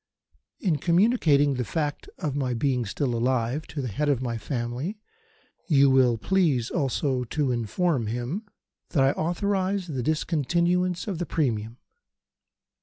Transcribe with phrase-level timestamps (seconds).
[0.59, 4.97] "In communicating the fact of my being still alive to the head of my family
[5.67, 8.47] you will please also to inform him
[8.89, 11.77] that I authorise the discontinuance of the premium.